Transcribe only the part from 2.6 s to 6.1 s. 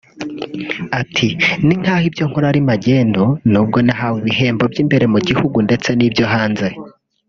magendu nubwo nahawe ibihembo by’imbere mu gihugu ndetse